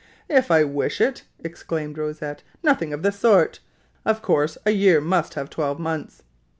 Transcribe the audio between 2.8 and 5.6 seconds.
of the sort! Of course a year must have